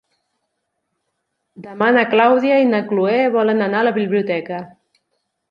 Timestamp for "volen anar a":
3.37-3.87